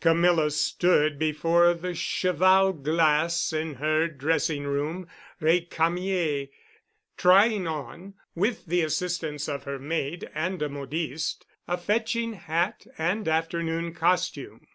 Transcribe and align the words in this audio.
Camilla 0.00 0.50
stood 0.50 1.20
before 1.20 1.72
the 1.72 1.94
cheval 1.94 2.72
glass 2.72 3.52
in 3.52 3.74
her 3.74 4.08
dressing 4.08 4.64
room 4.64 5.06
(Recamier) 5.40 6.48
trying 7.16 7.68
on, 7.68 8.14
with 8.34 8.66
the 8.66 8.80
assistance 8.82 9.48
of 9.48 9.62
her 9.62 9.78
maid 9.78 10.28
and 10.34 10.60
a 10.62 10.68
modiste, 10.68 11.46
a 11.68 11.78
fetching 11.78 12.32
hat 12.32 12.88
and 12.98 13.28
afternoon 13.28 13.92
costume. 13.94 14.66